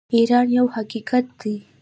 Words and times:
ایران 0.15 0.47
یو 0.57 0.65
حقیقت 0.75 1.25
دی. 1.39 1.55